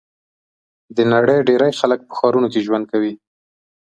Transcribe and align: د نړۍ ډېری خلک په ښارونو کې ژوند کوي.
د 0.95 0.97
نړۍ 1.13 1.37
ډېری 1.47 1.71
خلک 1.79 1.99
په 2.07 2.13
ښارونو 2.19 2.47
کې 2.53 2.65
ژوند 2.65 2.85
کوي. 2.91 3.13